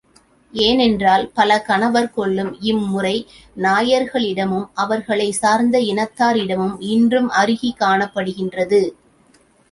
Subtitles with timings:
[0.53, 3.13] ஏனென்றால் பல கணவர் கொள்ளும் இம்முறை
[3.57, 8.81] நாயர்களிடமும், அவர்களைச் சார்ந்த இனத்தாரிடமும் இன்றும் அருகிக் காணப்படுகின்றது.